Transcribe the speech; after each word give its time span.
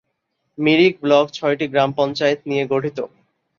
Mirik 0.57 0.93
block 1.03 1.25
ছয়টি 1.33 1.65
গ্রাম 1.73 1.89
পঞ্চায়েত 1.97 2.39
নিয়ে 2.49 2.63
গঠিত। 2.71 2.97